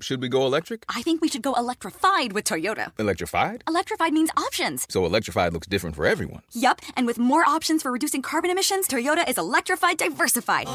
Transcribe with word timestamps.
Should 0.00 0.22
we 0.22 0.28
go 0.28 0.46
electric? 0.46 0.84
I 0.88 1.02
think 1.02 1.20
we 1.20 1.28
should 1.28 1.42
go 1.42 1.54
electrified 1.54 2.32
with 2.32 2.44
Toyota. 2.44 2.92
Electrified? 3.00 3.64
Electrified 3.66 4.12
means 4.12 4.30
options. 4.36 4.86
So 4.88 5.04
electrified 5.04 5.52
looks 5.52 5.66
different 5.66 5.96
for 5.96 6.06
everyone. 6.06 6.42
Yup, 6.52 6.80
and 6.96 7.04
with 7.04 7.18
more 7.18 7.44
options 7.44 7.82
for 7.82 7.90
reducing 7.90 8.22
carbon 8.22 8.48
emissions, 8.48 8.86
Toyota 8.86 9.28
is 9.28 9.36
electrified 9.36 9.98
diversified. 9.98 10.68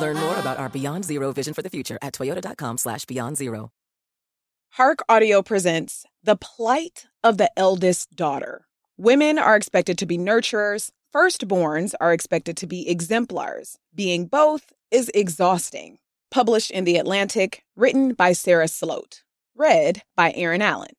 Learn 0.00 0.16
more 0.16 0.36
about 0.38 0.58
our 0.58 0.68
Beyond 0.68 1.04
Zero 1.04 1.30
vision 1.30 1.54
for 1.54 1.62
the 1.62 1.70
future 1.70 1.98
at 2.02 2.14
toyota.com 2.14 2.78
slash 2.78 3.04
beyond 3.04 3.36
zero. 3.36 3.70
Hark 4.70 5.04
Audio 5.08 5.40
presents 5.40 6.04
The 6.24 6.34
Plight 6.34 7.06
of 7.22 7.38
the 7.38 7.52
Eldest 7.56 8.16
Daughter. 8.16 8.66
Women 8.96 9.38
are 9.38 9.54
expected 9.54 9.98
to 9.98 10.06
be 10.06 10.18
nurturers, 10.18 10.90
firstborns 11.14 11.94
are 12.00 12.12
expected 12.12 12.56
to 12.56 12.66
be 12.66 12.88
exemplars. 12.88 13.78
Being 13.94 14.26
both 14.26 14.72
is 14.90 15.12
exhausting 15.14 15.98
published 16.30 16.70
in 16.70 16.84
The 16.84 16.96
Atlantic, 16.96 17.64
written 17.76 18.14
by 18.14 18.32
Sarah 18.32 18.68
Sloat, 18.68 19.22
read 19.54 20.02
by 20.16 20.32
Aaron 20.32 20.62
Allen. 20.62 20.92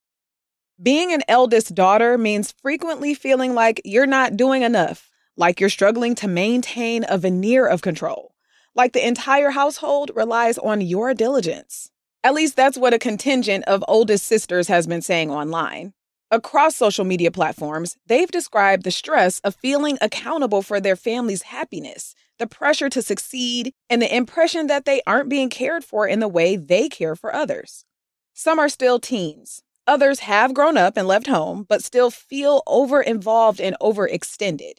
Being 0.82 1.14
an 1.14 1.24
eldest 1.28 1.74
daughter 1.74 2.18
means 2.18 2.54
frequently 2.62 3.14
feeling 3.14 3.54
like 3.54 3.82
you're 3.86 4.06
not 4.06 4.36
doing 4.36 4.62
enough, 4.62 5.10
like 5.38 5.60
you're 5.60 5.70
struggling 5.70 6.16
to 6.16 6.28
maintain 6.28 7.06
a 7.08 7.18
veneer 7.18 7.66
of 7.66 7.82
control, 7.82 8.36
like 8.76 8.94
the 8.94 9.08
entire 9.08 9.52
household 9.52 10.12
relies 10.16 10.58
on 10.58 10.82
your 10.82 11.14
diligence. 11.14 11.92
At 12.24 12.34
least 12.34 12.56
that's 12.56 12.78
what 12.78 12.94
a 12.94 13.00
contingent 13.00 13.64
of 13.66 13.84
oldest 13.88 14.26
sisters 14.26 14.68
has 14.68 14.88
been 14.88 15.02
saying 15.02 15.30
online. 15.30 15.94
Across 16.32 16.76
social 16.76 17.06
media 17.06 17.32
platforms, 17.32 17.98
they've 18.08 18.32
described 18.32 18.84
the 18.84 18.92
stress 18.92 19.40
of 19.40 19.56
feeling 19.56 19.98
accountable 20.02 20.62
for 20.62 20.80
their 20.80 20.96
family's 20.96 21.44
happiness 21.44 22.16
the 22.38 22.48
pressure 22.48 22.90
to 22.90 23.02
succeed, 23.02 23.74
and 23.90 24.02
the 24.02 24.16
impression 24.16 24.68
that 24.68 24.86
they 24.86 25.02
aren't 25.08 25.30
being 25.30 25.50
cared 25.50 25.84
for 25.84 26.08
in 26.08 26.20
the 26.20 26.28
way 26.28 26.56
they 26.56 26.90
care 26.90 27.16
for 27.16 27.34
others. 27.34 27.86
Some 28.34 28.60
are 28.60 28.70
still 28.70 29.00
teens. 29.00 29.62
Others 29.88 30.20
have 30.22 30.54
grown 30.54 30.78
up 30.78 30.98
and 30.98 31.08
left 31.08 31.28
home, 31.28 31.66
but 31.68 31.84
still 31.84 32.10
feel 32.10 32.64
over 32.68 33.02
involved 33.02 33.62
and 33.62 33.76
overextended. 33.82 34.74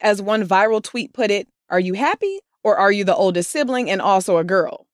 As 0.00 0.22
one 0.22 0.46
viral 0.46 0.82
tweet 0.82 1.12
put 1.12 1.30
it, 1.30 1.48
are 1.68 1.80
you 1.80 1.94
happy 1.94 2.40
or 2.62 2.76
are 2.76 2.92
you 2.92 3.04
the 3.04 3.14
oldest 3.14 3.50
sibling 3.50 3.90
and 3.90 4.00
also 4.00 4.38
a 4.38 4.44
girl? 4.44 4.86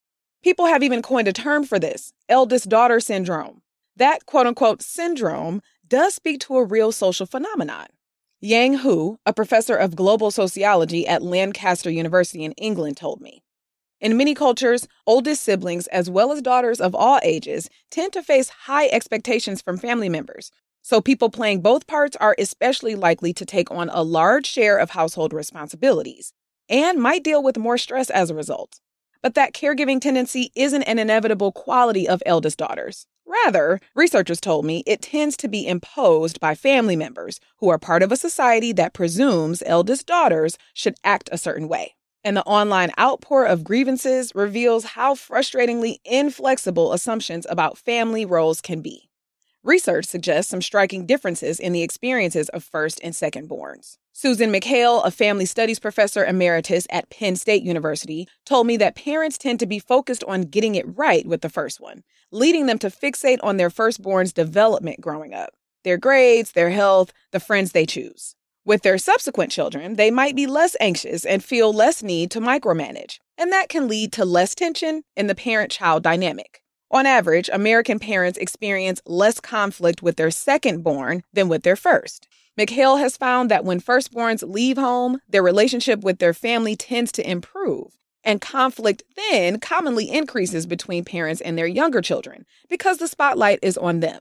People 0.42 0.66
have 0.66 0.82
even 0.82 1.02
coined 1.02 1.28
a 1.28 1.32
term 1.32 1.64
for 1.64 1.78
this 1.78 2.12
eldest 2.28 2.68
daughter 2.68 3.00
syndrome. 3.00 3.62
That 3.96 4.26
quote 4.26 4.46
unquote 4.46 4.80
syndrome 4.80 5.60
does 5.88 6.14
speak 6.14 6.40
to 6.40 6.56
a 6.56 6.64
real 6.64 6.92
social 6.92 7.26
phenomenon. 7.26 7.86
Yang 8.40 8.74
Hu, 8.78 9.18
a 9.26 9.32
professor 9.32 9.74
of 9.74 9.96
global 9.96 10.30
sociology 10.30 11.06
at 11.06 11.22
Lancaster 11.22 11.90
University 11.90 12.44
in 12.44 12.52
England, 12.52 12.96
told 12.96 13.20
me. 13.20 13.42
In 14.00 14.16
many 14.16 14.32
cultures, 14.32 14.86
oldest 15.06 15.42
siblings, 15.42 15.88
as 15.88 16.08
well 16.08 16.30
as 16.30 16.40
daughters 16.40 16.80
of 16.80 16.94
all 16.94 17.18
ages, 17.24 17.68
tend 17.90 18.12
to 18.12 18.22
face 18.22 18.48
high 18.48 18.86
expectations 18.88 19.60
from 19.60 19.76
family 19.76 20.08
members. 20.08 20.52
So, 20.82 21.00
people 21.00 21.30
playing 21.30 21.62
both 21.62 21.88
parts 21.88 22.16
are 22.16 22.36
especially 22.38 22.94
likely 22.94 23.32
to 23.32 23.44
take 23.44 23.70
on 23.72 23.90
a 23.90 24.02
large 24.02 24.46
share 24.46 24.78
of 24.78 24.90
household 24.90 25.32
responsibilities 25.32 26.32
and 26.68 27.02
might 27.02 27.24
deal 27.24 27.42
with 27.42 27.58
more 27.58 27.76
stress 27.76 28.08
as 28.08 28.30
a 28.30 28.34
result. 28.34 28.80
But 29.20 29.34
that 29.34 29.52
caregiving 29.52 30.00
tendency 30.00 30.52
isn't 30.54 30.84
an 30.84 31.00
inevitable 31.00 31.50
quality 31.50 32.06
of 32.06 32.22
eldest 32.24 32.58
daughters. 32.58 33.06
Rather, 33.28 33.78
researchers 33.94 34.40
told 34.40 34.64
me 34.64 34.82
it 34.86 35.02
tends 35.02 35.36
to 35.36 35.48
be 35.48 35.66
imposed 35.66 36.40
by 36.40 36.54
family 36.54 36.96
members 36.96 37.40
who 37.58 37.68
are 37.68 37.78
part 37.78 38.02
of 38.02 38.10
a 38.10 38.16
society 38.16 38.72
that 38.72 38.94
presumes 38.94 39.62
eldest 39.66 40.06
daughters 40.06 40.56
should 40.72 40.94
act 41.04 41.28
a 41.30 41.36
certain 41.36 41.68
way. 41.68 41.94
And 42.24 42.38
the 42.38 42.44
online 42.44 42.90
outpour 42.98 43.44
of 43.44 43.64
grievances 43.64 44.34
reveals 44.34 44.84
how 44.84 45.14
frustratingly 45.14 45.98
inflexible 46.06 46.94
assumptions 46.94 47.46
about 47.50 47.76
family 47.76 48.24
roles 48.24 48.62
can 48.62 48.80
be. 48.80 49.07
Research 49.64 50.04
suggests 50.04 50.50
some 50.50 50.62
striking 50.62 51.04
differences 51.04 51.58
in 51.58 51.72
the 51.72 51.82
experiences 51.82 52.48
of 52.50 52.62
first 52.62 53.00
and 53.02 53.14
second 53.14 53.48
borns. 53.48 53.98
Susan 54.12 54.52
McHale, 54.52 55.04
a 55.04 55.10
family 55.10 55.44
studies 55.44 55.80
professor 55.80 56.24
emeritus 56.24 56.86
at 56.90 57.10
Penn 57.10 57.34
State 57.34 57.64
University, 57.64 58.28
told 58.46 58.66
me 58.68 58.76
that 58.76 58.94
parents 58.94 59.36
tend 59.36 59.58
to 59.60 59.66
be 59.66 59.78
focused 59.78 60.22
on 60.24 60.42
getting 60.42 60.76
it 60.76 60.86
right 60.96 61.26
with 61.26 61.40
the 61.40 61.48
first 61.48 61.80
one, 61.80 62.04
leading 62.30 62.66
them 62.66 62.78
to 62.78 62.88
fixate 62.88 63.38
on 63.42 63.56
their 63.56 63.70
firstborn's 63.70 64.32
development 64.32 65.00
growing 65.00 65.34
up 65.34 65.50
their 65.84 65.96
grades, 65.96 66.52
their 66.52 66.70
health, 66.70 67.12
the 67.32 67.40
friends 67.40 67.72
they 67.72 67.86
choose. 67.86 68.34
With 68.64 68.82
their 68.82 68.98
subsequent 68.98 69.50
children, 69.50 69.94
they 69.94 70.10
might 70.10 70.36
be 70.36 70.46
less 70.46 70.76
anxious 70.80 71.24
and 71.24 71.42
feel 71.42 71.72
less 71.72 72.02
need 72.02 72.30
to 72.32 72.40
micromanage, 72.40 73.18
and 73.38 73.50
that 73.52 73.68
can 73.68 73.88
lead 73.88 74.12
to 74.12 74.24
less 74.24 74.54
tension 74.54 75.02
in 75.16 75.28
the 75.28 75.34
parent 75.34 75.70
child 75.70 76.02
dynamic. 76.02 76.62
On 76.90 77.04
average, 77.04 77.50
American 77.52 77.98
parents 77.98 78.38
experience 78.38 79.02
less 79.04 79.40
conflict 79.40 80.02
with 80.02 80.16
their 80.16 80.30
second 80.30 80.82
born 80.82 81.22
than 81.34 81.48
with 81.48 81.62
their 81.62 81.76
first. 81.76 82.26
McHale 82.58 82.98
has 82.98 83.16
found 83.16 83.50
that 83.50 83.64
when 83.64 83.80
firstborns 83.80 84.42
leave 84.42 84.78
home, 84.78 85.20
their 85.28 85.42
relationship 85.42 86.00
with 86.00 86.18
their 86.18 86.32
family 86.32 86.76
tends 86.76 87.12
to 87.12 87.30
improve. 87.30 87.92
And 88.24 88.40
conflict 88.40 89.02
then 89.16 89.60
commonly 89.60 90.10
increases 90.10 90.66
between 90.66 91.04
parents 91.04 91.40
and 91.40 91.56
their 91.56 91.66
younger 91.66 92.00
children 92.00 92.46
because 92.68 92.96
the 92.98 93.06
spotlight 93.06 93.58
is 93.62 93.76
on 93.76 94.00
them. 94.00 94.20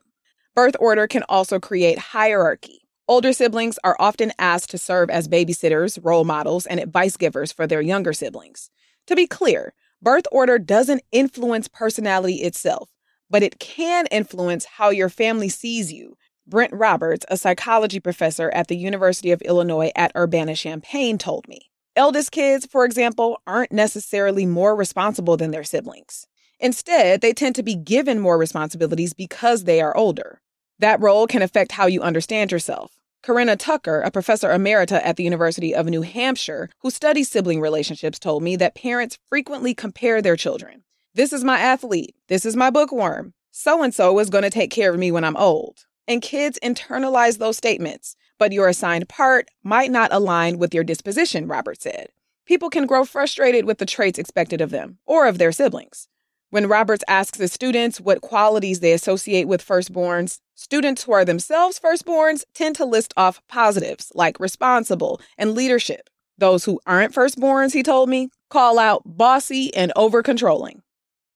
Birth 0.54 0.76
order 0.78 1.06
can 1.06 1.24
also 1.24 1.58
create 1.58 1.98
hierarchy. 1.98 2.82
Older 3.08 3.32
siblings 3.32 3.78
are 3.82 3.96
often 3.98 4.32
asked 4.38 4.70
to 4.70 4.78
serve 4.78 5.08
as 5.08 5.26
babysitters, 5.26 5.98
role 6.04 6.24
models, 6.24 6.66
and 6.66 6.78
advice 6.78 7.16
givers 7.16 7.50
for 7.50 7.66
their 7.66 7.80
younger 7.80 8.12
siblings. 8.12 8.70
To 9.06 9.16
be 9.16 9.26
clear, 9.26 9.72
birth 10.02 10.26
order 10.32 10.58
doesn't 10.58 11.02
influence 11.12 11.68
personality 11.68 12.36
itself, 12.36 12.90
but 13.30 13.42
it 13.42 13.58
can 13.58 14.06
influence 14.06 14.64
how 14.64 14.90
your 14.90 15.08
family 15.08 15.48
sees 15.48 15.92
you. 15.92 16.16
Brent 16.46 16.72
Roberts, 16.72 17.26
a 17.28 17.36
psychology 17.36 18.00
professor 18.00 18.50
at 18.50 18.68
the 18.68 18.76
University 18.76 19.32
of 19.32 19.42
Illinois 19.42 19.92
at 19.94 20.12
Urbana 20.16 20.54
Champaign, 20.54 21.18
told 21.18 21.46
me. 21.46 21.70
Eldest 21.94 22.32
kids, 22.32 22.64
for 22.64 22.84
example, 22.84 23.42
aren't 23.46 23.72
necessarily 23.72 24.46
more 24.46 24.74
responsible 24.74 25.36
than 25.36 25.50
their 25.50 25.64
siblings. 25.64 26.26
Instead, 26.60 27.20
they 27.20 27.32
tend 27.32 27.54
to 27.56 27.62
be 27.62 27.74
given 27.74 28.18
more 28.18 28.38
responsibilities 28.38 29.12
because 29.12 29.64
they 29.64 29.80
are 29.80 29.96
older. 29.96 30.40
That 30.78 31.00
role 31.00 31.26
can 31.26 31.42
affect 31.42 31.72
how 31.72 31.86
you 31.86 32.00
understand 32.02 32.50
yourself. 32.50 32.97
Corinna 33.22 33.56
Tucker, 33.56 34.00
a 34.00 34.10
professor 34.10 34.48
emerita 34.48 35.00
at 35.04 35.16
the 35.16 35.24
University 35.24 35.74
of 35.74 35.86
New 35.86 36.02
Hampshire 36.02 36.70
who 36.80 36.90
studies 36.90 37.28
sibling 37.28 37.60
relationships, 37.60 38.18
told 38.18 38.42
me 38.42 38.56
that 38.56 38.74
parents 38.74 39.18
frequently 39.28 39.74
compare 39.74 40.22
their 40.22 40.36
children. 40.36 40.84
This 41.14 41.32
is 41.32 41.44
my 41.44 41.58
athlete. 41.58 42.14
This 42.28 42.44
is 42.44 42.56
my 42.56 42.70
bookworm. 42.70 43.34
So 43.50 43.82
and 43.82 43.94
so 43.94 44.18
is 44.18 44.30
going 44.30 44.44
to 44.44 44.50
take 44.50 44.70
care 44.70 44.92
of 44.92 44.98
me 44.98 45.10
when 45.10 45.24
I'm 45.24 45.36
old. 45.36 45.86
And 46.06 46.22
kids 46.22 46.58
internalize 46.62 47.38
those 47.38 47.56
statements 47.56 48.16
but 48.38 48.52
your 48.52 48.68
assigned 48.68 49.08
part 49.08 49.50
might 49.62 49.90
not 49.90 50.12
align 50.12 50.58
with 50.58 50.72
your 50.72 50.84
disposition, 50.84 51.46
Robert 51.46 51.82
said. 51.82 52.08
People 52.46 52.70
can 52.70 52.86
grow 52.86 53.04
frustrated 53.04 53.66
with 53.66 53.78
the 53.78 53.86
traits 53.86 54.18
expected 54.18 54.60
of 54.60 54.70
them 54.70 54.98
or 55.04 55.26
of 55.26 55.38
their 55.38 55.52
siblings. 55.52 56.08
When 56.50 56.66
Roberts 56.66 57.04
asks 57.06 57.38
his 57.38 57.52
students 57.52 58.00
what 58.00 58.22
qualities 58.22 58.80
they 58.80 58.92
associate 58.92 59.46
with 59.46 59.66
firstborns, 59.66 60.38
students 60.54 61.02
who 61.02 61.12
are 61.12 61.24
themselves 61.24 61.78
firstborns 61.78 62.44
tend 62.54 62.74
to 62.76 62.86
list 62.86 63.12
off 63.18 63.42
positives 63.48 64.10
like 64.14 64.40
responsible 64.40 65.20
and 65.36 65.54
leadership. 65.54 66.08
Those 66.38 66.64
who 66.64 66.80
aren't 66.86 67.12
firstborns, 67.12 67.74
he 67.74 67.82
told 67.82 68.08
me, 68.08 68.30
call 68.48 68.78
out 68.78 69.02
bossy 69.04 69.74
and 69.74 69.92
over 69.94 70.22
controlling. 70.22 70.80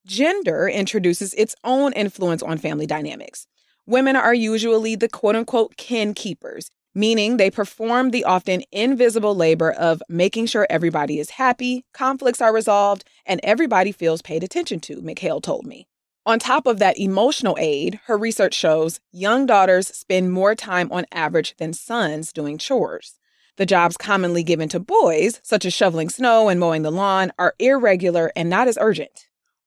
Gender 0.06 0.66
introduces 0.66 1.34
its 1.34 1.54
own 1.62 1.92
influence 1.92 2.42
on 2.42 2.56
family 2.56 2.86
dynamics. 2.86 3.46
Women 3.84 4.16
are 4.16 4.32
usually 4.32 4.96
the 4.96 5.10
quote 5.10 5.36
unquote 5.36 5.76
kin 5.76 6.14
keepers, 6.14 6.70
meaning 6.94 7.36
they 7.36 7.50
perform 7.50 8.10
the 8.10 8.24
often 8.24 8.62
invisible 8.72 9.34
labor 9.34 9.72
of 9.72 10.02
making 10.08 10.46
sure 10.46 10.66
everybody 10.68 11.18
is 11.18 11.30
happy, 11.30 11.84
conflicts 11.92 12.40
are 12.40 12.52
resolved, 12.52 13.04
and 13.26 13.40
everybody 13.42 13.92
feels 13.92 14.22
paid 14.22 14.42
attention 14.42 14.80
to, 14.80 15.02
McHale 15.02 15.42
told 15.42 15.66
me. 15.66 15.86
On 16.24 16.38
top 16.38 16.66
of 16.66 16.78
that 16.78 16.98
emotional 16.98 17.56
aid, 17.58 17.98
her 18.04 18.16
research 18.16 18.54
shows 18.54 19.00
young 19.10 19.44
daughters 19.44 19.88
spend 19.88 20.32
more 20.32 20.54
time 20.54 20.90
on 20.92 21.04
average 21.10 21.56
than 21.56 21.72
sons 21.72 22.32
doing 22.32 22.58
chores. 22.58 23.18
The 23.56 23.66
jobs 23.66 23.96
commonly 23.96 24.42
given 24.44 24.68
to 24.70 24.80
boys, 24.80 25.40
such 25.42 25.64
as 25.64 25.74
shoveling 25.74 26.08
snow 26.08 26.48
and 26.48 26.60
mowing 26.60 26.82
the 26.82 26.92
lawn, 26.92 27.32
are 27.38 27.54
irregular 27.58 28.30
and 28.36 28.48
not 28.48 28.68
as 28.68 28.78
urgent. 28.80 29.26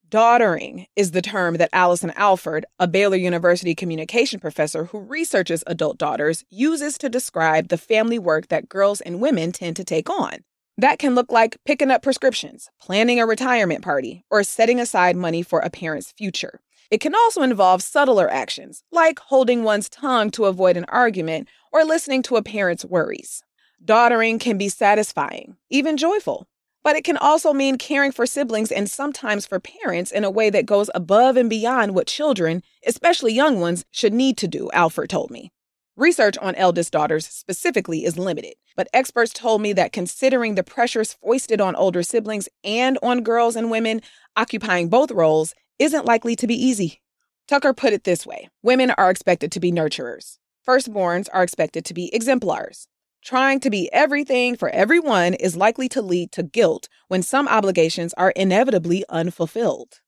Daughtering 0.09 0.85
is 0.95 1.11
the 1.11 1.21
term 1.21 1.55
that 1.55 1.71
Allison 1.73 2.11
Alford, 2.11 2.65
a 2.79 2.87
Baylor 2.87 3.17
University 3.17 3.73
communication 3.73 4.39
professor 4.39 4.85
who 4.85 4.99
researches 4.99 5.63
adult 5.65 5.97
daughters, 5.97 6.43
uses 6.51 6.99
to 6.99 7.09
describe 7.09 7.69
the 7.69 7.77
family 7.77 8.19
work 8.19 8.49
that 8.49 8.69
girls 8.69 9.01
and 9.01 9.19
women 9.19 9.51
tend 9.51 9.75
to 9.77 9.83
take 9.83 10.07
on. 10.07 10.43
That 10.77 10.99
can 10.99 11.15
look 11.15 11.31
like 11.31 11.57
picking 11.65 11.89
up 11.89 12.03
prescriptions, 12.03 12.69
planning 12.79 13.19
a 13.19 13.25
retirement 13.25 13.83
party, 13.83 14.23
or 14.29 14.43
setting 14.43 14.79
aside 14.79 15.15
money 15.15 15.41
for 15.41 15.59
a 15.61 15.71
parent's 15.71 16.11
future. 16.11 16.59
It 16.91 17.01
can 17.01 17.15
also 17.15 17.41
involve 17.41 17.81
subtler 17.81 18.29
actions, 18.29 18.83
like 18.91 19.17
holding 19.17 19.63
one's 19.63 19.89
tongue 19.89 20.29
to 20.31 20.45
avoid 20.45 20.77
an 20.77 20.85
argument 20.89 21.47
or 21.73 21.83
listening 21.83 22.21
to 22.23 22.35
a 22.35 22.43
parent's 22.43 22.85
worries. 22.85 23.43
Daughtering 23.83 24.37
can 24.37 24.59
be 24.59 24.69
satisfying, 24.69 25.57
even 25.71 25.97
joyful. 25.97 26.45
But 26.85 26.95
it 26.95 27.03
can 27.03 27.17
also 27.17 27.51
mean 27.51 27.79
caring 27.79 28.11
for 28.11 28.27
siblings 28.27 28.71
and 28.71 28.87
sometimes 28.87 29.47
for 29.47 29.59
parents 29.59 30.11
in 30.11 30.23
a 30.23 30.29
way 30.29 30.51
that 30.51 30.67
goes 30.67 30.91
above 30.93 31.35
and 31.35 31.49
beyond 31.49 31.95
what 31.95 32.05
children, 32.05 32.61
especially 32.85 33.33
young 33.33 33.59
ones, 33.59 33.85
should 33.89 34.13
need 34.13 34.37
to 34.37 34.47
do, 34.47 34.69
Alford 34.71 35.09
told 35.09 35.31
me. 35.31 35.51
Research 35.97 36.37
on 36.37 36.53
eldest 36.53 36.93
daughters 36.93 37.25
specifically 37.25 38.05
is 38.05 38.19
limited, 38.19 38.53
but 38.75 38.87
experts 38.93 39.33
told 39.33 39.63
me 39.63 39.73
that 39.73 39.93
considering 39.93 40.53
the 40.53 40.63
pressures 40.63 41.13
foisted 41.13 41.59
on 41.59 41.75
older 41.75 42.03
siblings 42.03 42.47
and 42.63 42.99
on 43.01 43.23
girls 43.23 43.55
and 43.55 43.71
women 43.71 43.99
occupying 44.35 44.87
both 44.87 45.09
roles 45.09 45.55
isn't 45.79 46.05
likely 46.05 46.35
to 46.35 46.45
be 46.45 46.53
easy. 46.53 47.01
Tucker 47.47 47.73
put 47.73 47.93
it 47.93 48.03
this 48.03 48.27
way 48.27 48.47
Women 48.61 48.91
are 48.91 49.09
expected 49.09 49.51
to 49.53 49.59
be 49.59 49.71
nurturers, 49.71 50.37
firstborns 50.67 51.29
are 51.33 51.41
expected 51.41 51.83
to 51.85 51.95
be 51.95 52.13
exemplars. 52.13 52.87
Trying 53.25 53.59
to 53.61 53.71
be 53.71 53.91
everything 53.91 54.55
for 54.55 54.69
everyone 54.69 55.33
is 55.33 55.55
likely 55.55 55.89
to 55.89 56.01
lead 56.03 56.31
to 56.33 56.43
guilt 56.43 56.87
when 57.07 57.23
some 57.23 57.47
obligations 57.47 58.13
are 58.13 58.29
inevitably 58.29 59.03
unfulfilled. 59.09 59.99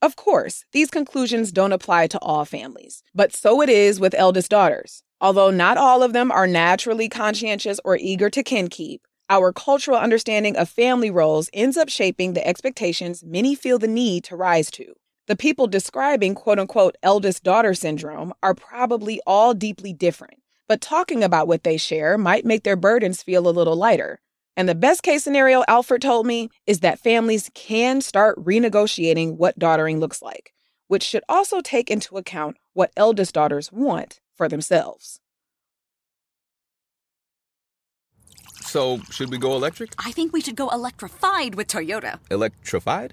Of 0.00 0.16
course, 0.16 0.64
these 0.72 0.90
conclusions 0.90 1.52
don't 1.52 1.74
apply 1.74 2.06
to 2.06 2.18
all 2.20 2.46
families, 2.46 3.02
but 3.14 3.34
so 3.34 3.60
it 3.60 3.68
is 3.68 4.00
with 4.00 4.14
eldest 4.14 4.50
daughters. 4.50 5.02
Although 5.20 5.50
not 5.50 5.76
all 5.76 6.02
of 6.02 6.14
them 6.14 6.32
are 6.32 6.46
naturally 6.46 7.10
conscientious 7.10 7.78
or 7.84 7.98
eager 7.98 8.30
to 8.30 8.42
kin 8.42 8.68
keep, 8.68 9.02
our 9.28 9.52
cultural 9.52 9.98
understanding 9.98 10.56
of 10.56 10.70
family 10.70 11.10
roles 11.10 11.50
ends 11.52 11.76
up 11.76 11.90
shaping 11.90 12.32
the 12.32 12.46
expectations 12.48 13.22
many 13.22 13.54
feel 13.54 13.78
the 13.78 13.86
need 13.86 14.24
to 14.24 14.34
rise 14.34 14.70
to. 14.70 14.94
The 15.26 15.36
people 15.36 15.66
describing 15.66 16.34
quote 16.34 16.58
unquote 16.58 16.96
eldest 17.02 17.44
daughter 17.44 17.74
syndrome 17.74 18.32
are 18.42 18.54
probably 18.54 19.20
all 19.26 19.52
deeply 19.52 19.92
different, 19.92 20.41
but 20.72 20.80
talking 20.80 21.22
about 21.22 21.46
what 21.46 21.64
they 21.64 21.76
share 21.76 22.16
might 22.16 22.46
make 22.46 22.62
their 22.62 22.76
burdens 22.76 23.22
feel 23.22 23.46
a 23.46 23.52
little 23.52 23.76
lighter. 23.76 24.18
And 24.56 24.66
the 24.66 24.74
best 24.74 25.02
case 25.02 25.22
scenario, 25.22 25.64
Alford 25.68 26.00
told 26.00 26.26
me, 26.26 26.48
is 26.66 26.80
that 26.80 26.98
families 26.98 27.50
can 27.52 28.00
start 28.00 28.42
renegotiating 28.42 29.36
what 29.36 29.58
daughtering 29.58 30.00
looks 30.00 30.22
like, 30.22 30.54
which 30.88 31.02
should 31.02 31.24
also 31.28 31.60
take 31.60 31.90
into 31.90 32.16
account 32.16 32.56
what 32.72 32.90
eldest 32.96 33.34
daughters 33.34 33.70
want 33.70 34.22
for 34.34 34.48
themselves. 34.48 35.20
So, 38.62 39.00
should 39.10 39.30
we 39.30 39.36
go 39.36 39.54
electric? 39.54 39.92
I 39.98 40.10
think 40.10 40.32
we 40.32 40.40
should 40.40 40.56
go 40.56 40.70
electrified 40.70 41.54
with 41.54 41.68
Toyota. 41.68 42.18
Electrified? 42.30 43.12